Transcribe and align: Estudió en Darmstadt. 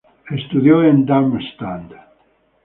Estudió 0.35 0.81
en 0.83 1.05
Darmstadt. 1.05 1.91